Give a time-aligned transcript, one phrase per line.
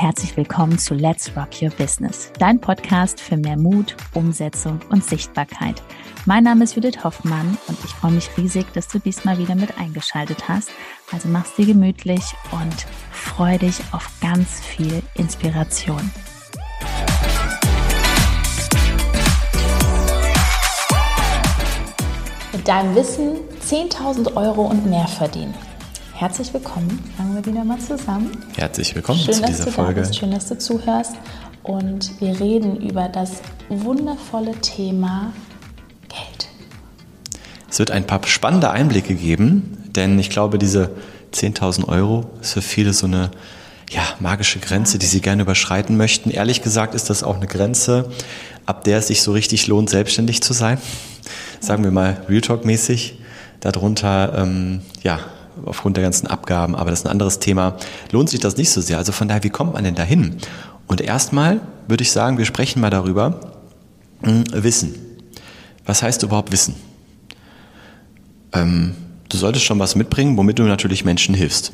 [0.00, 5.82] herzlich willkommen zu Let's Rock Your Business, dein Podcast für mehr Mut, Umsetzung und Sichtbarkeit.
[6.24, 9.76] Mein Name ist Judith Hoffmann und ich freue mich riesig, dass du diesmal wieder mit
[9.76, 10.70] eingeschaltet hast.
[11.10, 12.22] Also mach's dir gemütlich
[12.52, 16.12] und freu dich auf ganz viel Inspiration.
[22.52, 23.38] Mit deinem Wissen
[23.68, 25.54] 10.000 Euro und mehr verdienen.
[26.18, 28.32] Herzlich willkommen, fangen wir wieder mal zusammen.
[28.56, 30.00] Herzlich willkommen schön, zu dieser dass du Folge.
[30.00, 31.12] Da bist, schön, dass du zuhörst.
[31.62, 33.34] Und wir reden über das
[33.68, 35.32] wundervolle Thema
[36.08, 36.48] Geld.
[37.70, 40.90] Es wird ein paar spannende Einblicke geben, denn ich glaube, diese
[41.34, 43.30] 10.000 Euro ist für viele so eine
[43.88, 46.30] ja, magische Grenze, die sie gerne überschreiten möchten.
[46.32, 48.10] Ehrlich gesagt ist das auch eine Grenze,
[48.66, 50.78] ab der es sich so richtig lohnt, selbstständig zu sein.
[51.60, 53.20] Sagen wir mal Real Talk-mäßig.
[53.60, 55.20] Darunter, ähm, ja,
[55.66, 57.76] aufgrund der ganzen Abgaben, aber das ist ein anderes Thema,
[58.12, 58.98] lohnt sich das nicht so sehr.
[58.98, 60.36] Also von daher, wie kommt man denn dahin?
[60.86, 63.40] Und erstmal würde ich sagen, wir sprechen mal darüber,
[64.22, 64.94] mh, Wissen.
[65.86, 66.74] Was heißt überhaupt Wissen?
[68.52, 68.94] Ähm,
[69.28, 71.72] du solltest schon was mitbringen, womit du natürlich Menschen hilfst.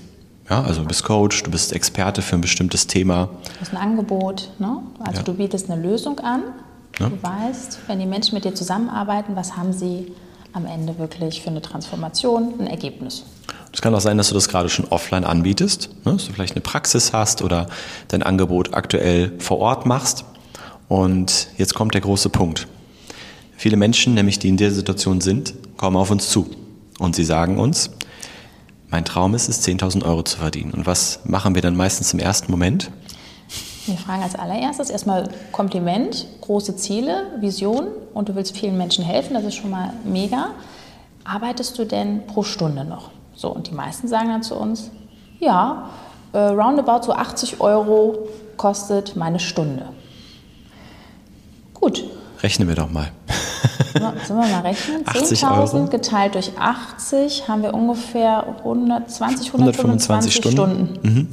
[0.50, 3.30] Ja, also du bist Coach, du bist Experte für ein bestimmtes Thema.
[3.58, 4.78] Das ist ein Angebot, ne?
[5.00, 5.22] Also Ja.
[5.22, 6.42] du bietest eine Lösung an.
[6.98, 7.08] Ja.
[7.08, 10.12] Du weißt, wenn die Menschen mit dir zusammenarbeiten, was haben sie
[10.54, 13.24] am Ende wirklich für eine Transformation, ein Ergebnis.
[13.72, 16.12] Es kann auch sein, dass du das gerade schon offline anbietest, ne?
[16.12, 17.66] dass du vielleicht eine Praxis hast oder
[18.08, 20.24] dein Angebot aktuell vor Ort machst.
[20.88, 22.68] Und jetzt kommt der große Punkt.
[23.56, 26.48] Viele Menschen, nämlich die in der Situation sind, kommen auf uns zu
[27.00, 27.90] und sie sagen uns,
[28.90, 30.70] mein Traum ist es, 10.000 Euro zu verdienen.
[30.70, 32.92] Und was machen wir dann meistens im ersten Moment?
[33.86, 39.34] Wir fragen als allererstes erstmal Kompliment, große Ziele, Vision und du willst vielen Menschen helfen,
[39.34, 40.50] das ist schon mal mega.
[41.24, 43.10] Arbeitest du denn pro Stunde noch?
[43.34, 44.90] So, und die meisten sagen dann zu uns,
[45.40, 45.90] ja,
[46.32, 49.88] äh, roundabout so 80 Euro kostet meine Stunde.
[51.74, 52.04] Gut,
[52.44, 53.10] Rechnen wir doch mal.
[53.94, 55.00] Sollen wir mal rechnen?
[55.06, 55.86] 80 10.000 Euro.
[55.86, 60.98] geteilt durch 80 haben wir ungefähr 120, 125 125 Stunden.
[61.02, 61.28] Mhm.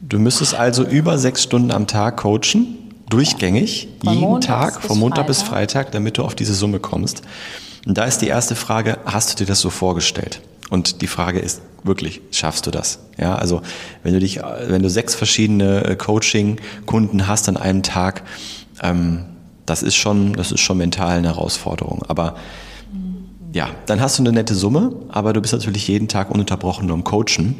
[0.00, 2.78] Du müsstest also über sechs Stunden am Tag coachen,
[3.12, 5.52] durchgängig, Von jeden Montags Tag, bis von Montag bis Freitag.
[5.52, 7.22] Freitag, damit du auf diese Summe kommst.
[7.86, 10.40] Und da ist die erste Frage, hast du dir das so vorgestellt?
[10.70, 13.00] Und die Frage ist wirklich, schaffst du das?
[13.18, 13.60] Ja, also
[14.02, 18.22] wenn du dich, wenn du sechs verschiedene äh, Coaching-Kunden hast an einem Tag,
[18.82, 19.24] ähm,
[19.66, 22.02] das ist schon, das ist schon mental eine Herausforderung.
[22.08, 22.36] Aber
[23.52, 26.96] ja, dann hast du eine nette Summe, aber du bist natürlich jeden Tag ununterbrochen nur
[26.96, 27.56] im Coachen.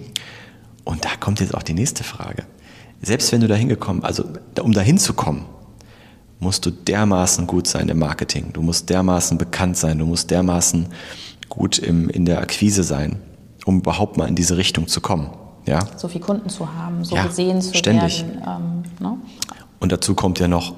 [0.84, 2.44] Und da kommt jetzt auch die nächste Frage.
[3.02, 4.24] Selbst wenn du da hingekommen, also
[4.62, 5.44] um da hinzukommen,
[6.38, 8.52] musst du dermaßen gut sein im Marketing.
[8.52, 9.98] Du musst dermaßen bekannt sein.
[9.98, 10.86] Du musst dermaßen
[11.48, 13.20] gut im, in der Akquise sein,
[13.64, 15.30] um überhaupt mal in diese Richtung zu kommen.
[15.66, 15.80] Ja?
[15.96, 18.24] So viele Kunden zu haben, so Ja, gesehen zu ständig.
[18.24, 18.82] werden.
[19.00, 19.18] Ähm, ne?
[19.78, 20.74] Und dazu kommt ja noch,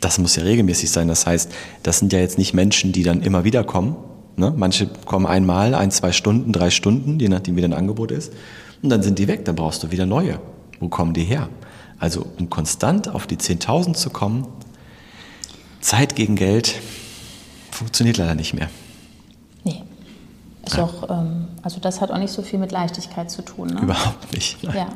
[0.00, 1.08] das muss ja regelmäßig sein.
[1.08, 1.50] Das heißt,
[1.82, 3.96] das sind ja jetzt nicht Menschen, die dann immer wieder kommen.
[4.36, 4.52] Ne?
[4.54, 8.32] Manche kommen einmal, ein, zwei Stunden, drei Stunden, je nachdem, wie dein Angebot ist.
[8.82, 10.38] Und dann sind die weg, dann brauchst du wieder neue.
[10.80, 11.48] Wo kommen die her?
[11.98, 14.46] Also, um konstant auf die 10.000 zu kommen,
[15.80, 16.74] Zeit gegen Geld,
[17.70, 18.68] funktioniert leider nicht mehr.
[19.64, 19.82] Nee.
[20.64, 23.68] Ist auch, ähm, also das hat auch nicht so viel mit Leichtigkeit zu tun.
[23.68, 23.80] Ne?
[23.82, 24.62] Überhaupt nicht.
[24.64, 24.88] Nein, Ja,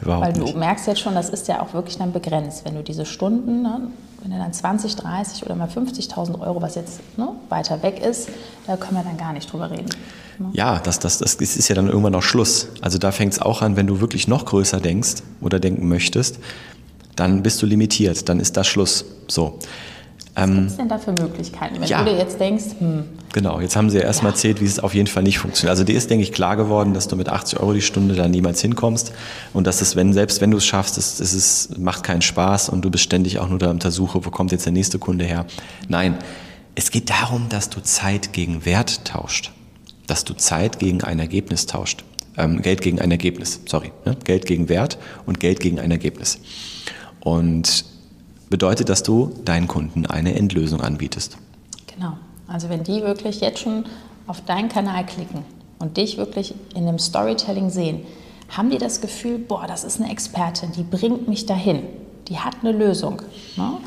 [0.00, 0.56] Überhaupt weil du nicht.
[0.56, 2.64] merkst jetzt schon, das ist ja auch wirklich dann begrenzt.
[2.64, 3.88] Wenn du diese Stunden, ne,
[4.22, 8.28] wenn du dann 20, 30 oder mal 50.000 Euro, was jetzt ne, weiter weg ist,
[8.68, 9.88] da können wir dann gar nicht drüber reden.
[10.38, 10.50] Ne?
[10.52, 12.68] Ja, das, das, das ist ja dann irgendwann noch Schluss.
[12.80, 16.38] Also da fängt es auch an, wenn du wirklich noch größer denkst oder denken möchtest,
[17.14, 19.04] dann bist du limitiert, dann ist das Schluss.
[19.28, 19.58] So.
[20.34, 21.80] Was gibt es denn da für Möglichkeiten?
[21.80, 22.04] Wenn ja.
[22.04, 24.36] du dir jetzt denkst, hm, Genau, jetzt haben sie ja erstmal Ja.
[24.36, 25.70] erzählt, wie es auf jeden Fall nicht funktioniert.
[25.70, 28.28] Also dir ist, denke ich, klar geworden, dass du mit 80 Euro die Stunde da
[28.28, 29.12] niemals hinkommst
[29.52, 32.70] und dass es, wenn, selbst wenn du es schaffst, es, es ist, macht keinen Spaß
[32.70, 35.26] und du bist ständig auch nur da unter Suche, wo kommt jetzt der nächste Kunde
[35.26, 35.44] her.
[35.88, 36.16] Nein,
[36.74, 39.52] es geht darum, dass du Zeit gegen Wert tauscht.
[40.06, 42.04] Dass du Zeit gegen ein Ergebnis tauscht.
[42.36, 43.92] Ähm, Geld gegen ein Ergebnis, sorry.
[44.04, 44.16] Ne?
[44.24, 46.38] Geld gegen Wert und Geld gegen ein Ergebnis.
[47.20, 47.84] Und
[48.50, 51.36] bedeutet, dass du deinen Kunden eine Endlösung anbietest.
[51.86, 52.18] Genau.
[52.46, 53.84] Also wenn die wirklich jetzt schon
[54.26, 55.42] auf deinen Kanal klicken
[55.78, 58.02] und dich wirklich in dem Storytelling sehen,
[58.48, 61.82] haben die das Gefühl, boah, das ist eine Expertin, die bringt mich dahin,
[62.28, 63.22] die hat eine Lösung.
[63.56, 63.78] Ne?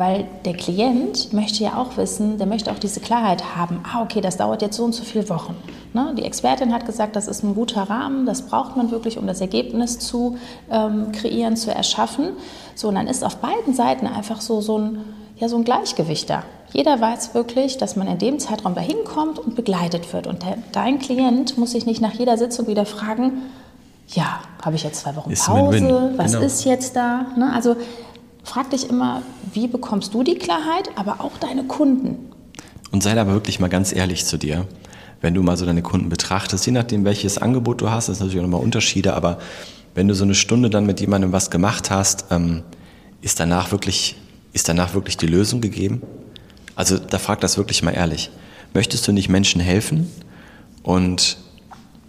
[0.00, 4.22] Weil der Klient möchte ja auch wissen, der möchte auch diese Klarheit haben, ah, okay,
[4.22, 5.54] das dauert jetzt so und so viele Wochen.
[5.92, 6.14] Ne?
[6.16, 9.42] Die Expertin hat gesagt, das ist ein guter Rahmen, das braucht man wirklich, um das
[9.42, 10.38] Ergebnis zu
[10.70, 12.30] ähm, kreieren, zu erschaffen.
[12.74, 15.04] So, und dann ist auf beiden Seiten einfach so, so, ein,
[15.36, 16.44] ja, so ein Gleichgewicht da.
[16.72, 20.26] Jeder weiß wirklich, dass man in dem Zeitraum dahin kommt und begleitet wird.
[20.26, 23.32] Und der, dein Klient muss sich nicht nach jeder Sitzung wieder fragen,
[24.08, 25.80] ja, habe ich jetzt zwei Wochen Ist Pause?
[25.80, 26.44] Win-Win, Was genau.
[26.46, 27.26] ist jetzt da?
[27.36, 27.52] Ne?
[27.52, 27.76] Also
[28.42, 29.22] frag dich immer,
[29.52, 32.30] wie bekommst du die Klarheit, aber auch deine Kunden.
[32.90, 34.66] Und sei da aber wirklich mal ganz ehrlich zu dir.
[35.20, 38.20] Wenn du mal so deine Kunden betrachtest, je nachdem, welches Angebot du hast, das ist
[38.20, 39.38] natürlich auch nochmal Unterschiede, aber
[39.94, 42.62] wenn du so eine Stunde dann mit jemandem was gemacht hast, ähm,
[43.22, 44.16] ist danach wirklich,
[44.52, 46.02] ist danach wirklich die Lösung gegeben?
[46.74, 48.30] Also da frag das wirklich mal ehrlich.
[48.72, 50.10] Möchtest du nicht Menschen helfen?
[50.82, 51.36] Und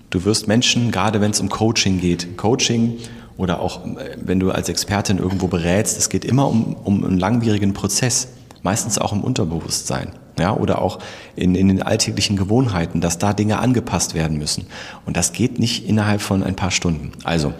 [0.09, 2.97] du wirst Menschen, gerade wenn es um Coaching geht, Coaching
[3.37, 7.17] oder auch äh, wenn du als Expertin irgendwo berätst, es geht immer um, um einen
[7.17, 8.29] langwierigen Prozess,
[8.63, 10.13] meistens auch im Unterbewusstsein.
[10.39, 10.99] Ja, oder auch
[11.35, 14.65] in, in den alltäglichen Gewohnheiten, dass da Dinge angepasst werden müssen.
[15.05, 17.11] Und das geht nicht innerhalb von ein paar Stunden.
[17.25, 17.53] Also,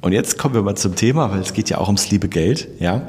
[0.00, 2.68] und jetzt kommen wir mal zum Thema, weil es geht ja auch ums liebe Geld,
[2.80, 3.08] ja.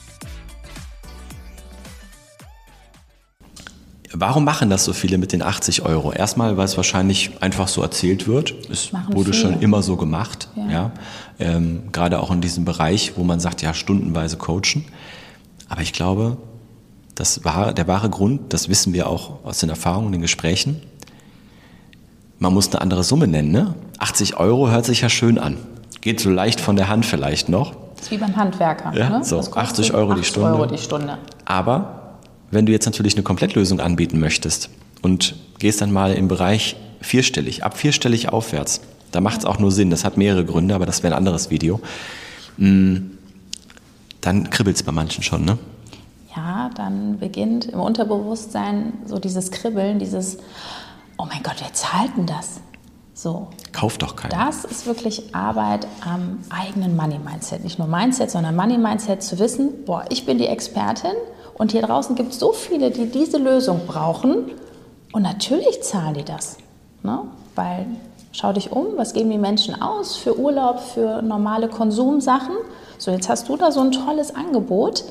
[4.13, 6.11] Warum machen das so viele mit den 80 Euro?
[6.11, 8.53] Erstmal, weil es wahrscheinlich einfach so erzählt wird.
[8.69, 9.53] Es Machen wurde viele.
[9.53, 10.49] schon immer so gemacht.
[10.55, 10.69] Ja.
[10.69, 10.91] Ja.
[11.39, 14.85] Ähm, gerade auch in diesem Bereich, wo man sagt, ja, stundenweise coachen.
[15.69, 16.37] Aber ich glaube,
[17.15, 20.81] das war der wahre Grund, das wissen wir auch aus den Erfahrungen, den Gesprächen.
[22.39, 23.51] Man muss eine andere Summe nennen.
[23.51, 23.75] Ne?
[23.99, 25.57] 80 Euro hört sich ja schön an.
[26.01, 27.75] Geht so leicht von der Hand vielleicht noch.
[27.95, 28.93] Das ist wie beim Handwerker.
[28.97, 29.23] Ja, ne?
[29.23, 30.49] so, Was kostet 80 Euro die 80 Stunde.
[30.49, 31.17] Euro die Stunde.
[31.45, 32.00] Aber
[32.51, 34.69] wenn du jetzt natürlich eine Komplettlösung anbieten möchtest
[35.01, 38.81] und gehst dann mal im Bereich vierstellig, ab vierstellig aufwärts,
[39.11, 39.89] da macht es auch nur Sinn.
[39.89, 41.79] Das hat mehrere Gründe, aber das wäre ein anderes Video.
[42.57, 42.97] Mm,
[44.21, 45.57] Dann kribbelt es bei manchen schon, ne?
[46.35, 50.37] Ja, dann beginnt im Unterbewusstsein so dieses Kribbeln, dieses,
[51.17, 52.61] oh mein Gott, wer zahlt denn das?
[53.13, 54.31] So, Kauf doch keinen.
[54.31, 57.63] das ist wirklich Arbeit am eigenen Money-Mindset.
[57.63, 61.11] Nicht nur Mindset, sondern Money-Mindset zu wissen, boah, ich bin die Expertin
[61.61, 64.49] und hier draußen gibt es so viele, die diese Lösung brauchen
[65.13, 66.57] und natürlich zahlen die das.
[67.03, 67.19] Ne?
[67.53, 67.85] Weil
[68.31, 72.55] schau dich um, was geben die Menschen aus für Urlaub, für normale Konsumsachen.
[72.97, 75.03] So, jetzt hast du da so ein tolles Angebot.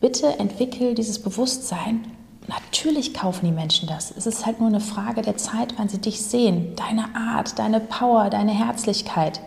[0.00, 2.04] Bitte entwickel dieses Bewusstsein.
[2.48, 4.10] Natürlich kaufen die Menschen das.
[4.10, 6.74] Es ist halt nur eine Frage der Zeit, wann sie dich sehen.
[6.74, 9.38] Deine Art, deine Power, deine Herzlichkeit.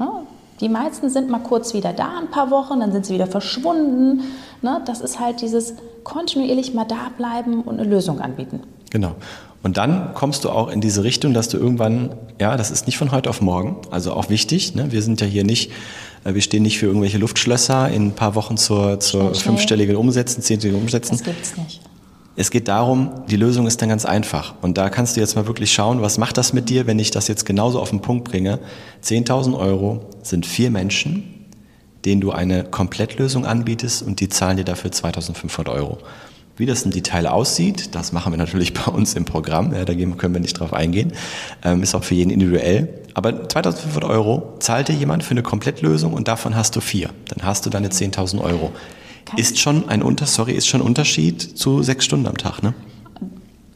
[0.00, 0.22] Ja,
[0.62, 4.22] Die meisten sind mal kurz wieder da, ein paar Wochen, dann sind sie wieder verschwunden.
[4.62, 4.80] Ne?
[4.86, 5.74] Das ist halt dieses
[6.04, 8.60] kontinuierlich mal da bleiben und eine Lösung anbieten.
[8.90, 9.16] Genau.
[9.64, 12.96] Und dann kommst du auch in diese Richtung, dass du irgendwann, ja, das ist nicht
[12.96, 14.76] von heute auf morgen, also auch wichtig.
[14.76, 14.92] Ne?
[14.92, 15.72] Wir sind ja hier nicht,
[16.24, 20.42] äh, wir stehen nicht für irgendwelche Luftschlösser in ein paar Wochen zur, zur fünfstelligen Umsetzen,
[20.42, 21.16] zehnstelligen Umsetzen.
[21.16, 21.80] Das gibt's nicht.
[22.34, 24.54] Es geht darum, die Lösung ist dann ganz einfach.
[24.62, 27.10] Und da kannst du jetzt mal wirklich schauen, was macht das mit dir, wenn ich
[27.10, 28.58] das jetzt genauso auf den Punkt bringe.
[29.04, 31.46] 10.000 Euro sind vier Menschen,
[32.06, 35.98] denen du eine Komplettlösung anbietest und die zahlen dir dafür 2.500 Euro.
[36.56, 39.94] Wie das im Detail aussieht, das machen wir natürlich bei uns im Programm, ja, da
[39.94, 41.12] können wir nicht drauf eingehen,
[41.62, 42.88] ähm, ist auch für jeden individuell.
[43.12, 47.10] Aber 2.500 Euro zahlt dir jemand für eine Komplettlösung und davon hast du vier.
[47.28, 48.72] Dann hast du deine 10.000 Euro.
[49.36, 52.74] Ist schon ein Unter sorry, ist schon Unterschied zu sechs Stunden am Tag, ne?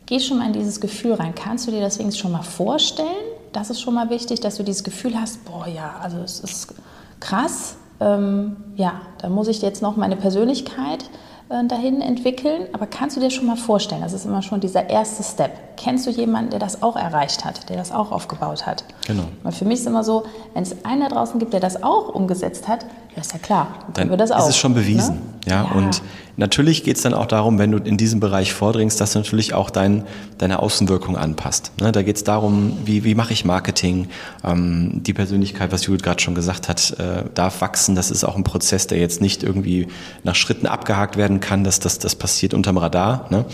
[0.06, 1.34] Geh schon mal in dieses Gefühl rein.
[1.34, 3.08] Kannst du dir deswegen schon mal vorstellen?
[3.52, 6.74] Das ist schon mal wichtig, dass du dieses Gefühl hast, boah ja, also es ist
[7.20, 7.76] krass.
[7.98, 11.04] Ähm, ja, da muss ich jetzt noch meine Persönlichkeit
[11.48, 12.66] äh, dahin entwickeln.
[12.72, 15.76] Aber kannst du dir schon mal vorstellen, das ist immer schon dieser erste Step.
[15.76, 18.84] Kennst du jemanden, der das auch erreicht hat, der das auch aufgebaut hat?
[19.06, 19.24] Genau.
[19.42, 20.24] Weil für mich ist immer so,
[20.54, 22.84] wenn es einen da draußen gibt, der das auch umgesetzt hat,
[23.14, 24.48] ja, ist ja klar, dann, dann können wir das ist auch.
[24.48, 25.14] es schon bewiesen.
[25.14, 25.20] ne?
[25.48, 26.02] Ja, und
[26.36, 29.54] natürlich geht es dann auch darum, wenn du in diesem Bereich vordringst, dass du natürlich
[29.54, 30.02] auch dein,
[30.38, 31.70] deine Außenwirkung anpasst.
[31.80, 34.08] Ne, da geht es darum, wie, wie mache ich Marketing,
[34.42, 37.94] ähm, die Persönlichkeit, was Judith gerade schon gesagt hat, äh, darf wachsen.
[37.94, 39.86] Das ist auch ein Prozess, der jetzt nicht irgendwie
[40.24, 43.28] nach Schritten abgehakt werden kann, dass das, das passiert unterm Radar.
[43.30, 43.44] Ne?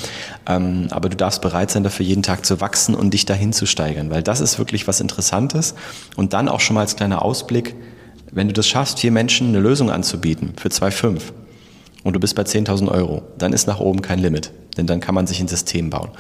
[0.47, 3.67] Ähm, aber du darfst bereit sein, dafür jeden Tag zu wachsen und dich dahin zu
[3.67, 5.75] steigern, weil das ist wirklich was Interessantes.
[6.17, 7.75] Und dann auch schon mal als kleiner Ausblick,
[8.31, 11.21] wenn du das schaffst, vier Menschen eine Lösung anzubieten für 2,5
[12.05, 15.15] und du bist bei 10.000 Euro, dann ist nach oben kein Limit, denn dann kann
[15.15, 16.11] man sich ein System bauen.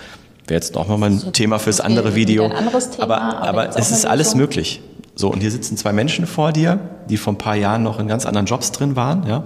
[0.47, 2.45] Wäre jetzt auch nochmal ein Thema fürs andere Video.
[2.45, 4.81] ein anderes Thema, aber aber aber es ist alles möglich.
[5.15, 8.09] So, und hier sitzen zwei Menschen vor dir, die vor ein paar Jahren noch in
[8.09, 9.45] ganz anderen Jobs drin waren, ja,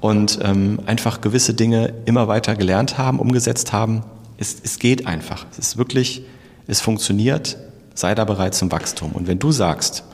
[0.00, 4.04] und ähm, einfach gewisse Dinge immer weiter gelernt haben, umgesetzt haben.
[4.38, 5.46] Es, es geht einfach.
[5.50, 6.22] Es ist wirklich,
[6.66, 7.56] es funktioniert.
[7.94, 9.10] Sei da bereit zum Wachstum.
[9.10, 10.04] Und wenn du sagst,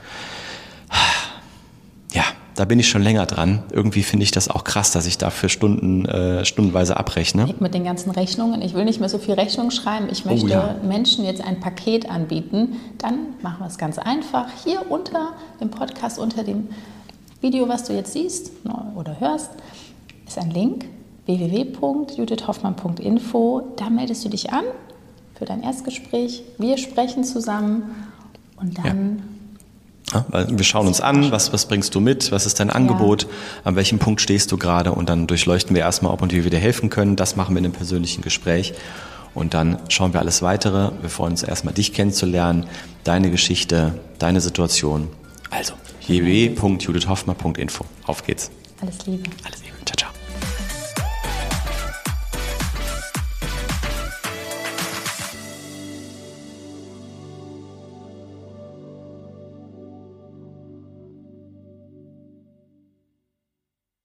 [2.54, 3.62] da bin ich schon länger dran.
[3.70, 7.54] Irgendwie finde ich das auch krass, dass ich dafür Stunden, äh, stundenweise abrechne.
[7.58, 8.62] Mit den ganzen Rechnungen.
[8.62, 10.08] Ich will nicht mehr so viel Rechnung schreiben.
[10.10, 10.76] Ich möchte oh, ja.
[10.82, 12.76] Menschen jetzt ein Paket anbieten.
[12.98, 14.46] Dann machen wir es ganz einfach.
[14.64, 16.68] Hier unter dem Podcast, unter dem
[17.40, 18.52] Video, was du jetzt siehst
[18.94, 19.50] oder hörst,
[20.26, 20.86] ist ein Link
[21.26, 23.72] www.judithhoffmann.info.
[23.76, 24.64] Da meldest du dich an
[25.34, 26.42] für dein Erstgespräch.
[26.58, 27.94] Wir sprechen zusammen
[28.56, 29.18] und dann.
[29.18, 29.24] Ja.
[30.14, 33.28] Ja, wir schauen uns an, was, was bringst du mit, was ist dein Angebot, ja.
[33.64, 36.50] an welchem Punkt stehst du gerade und dann durchleuchten wir erstmal, ob und wie wir
[36.50, 37.16] dir helfen können.
[37.16, 38.74] Das machen wir in einem persönlichen Gespräch
[39.34, 40.90] und dann schauen wir alles weitere.
[41.00, 42.66] Wir freuen uns erstmal, dich kennenzulernen,
[43.02, 45.08] deine Geschichte, deine Situation.
[45.50, 45.74] Also,
[46.06, 47.84] www.judithhoffmann.info.
[48.06, 48.50] Auf geht's.
[48.80, 49.24] Alles Liebe.
[49.44, 49.63] Alles